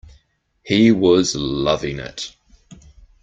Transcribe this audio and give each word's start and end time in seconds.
He 0.63 0.91
was 0.91 1.35
loving 1.35 1.99
it! 1.99 2.35